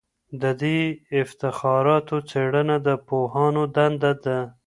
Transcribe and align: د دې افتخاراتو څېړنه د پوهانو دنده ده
د 0.41 0.43
دې 0.61 0.79
افتخاراتو 1.23 2.15
څېړنه 2.29 2.75
د 2.87 2.89
پوهانو 3.07 3.63
دنده 3.75 4.11
ده 4.23 4.39